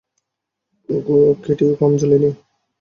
[1.43, 2.29] কেটিও কম জ্বলে নি।